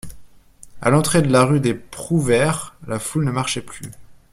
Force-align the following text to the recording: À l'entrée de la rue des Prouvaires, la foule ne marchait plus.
À 0.81 0.89
l'entrée 0.89 1.21
de 1.21 1.31
la 1.31 1.43
rue 1.45 1.59
des 1.59 1.75
Prouvaires, 1.75 2.75
la 2.87 2.97
foule 2.97 3.23
ne 3.25 3.29
marchait 3.29 3.61
plus. 3.61 3.85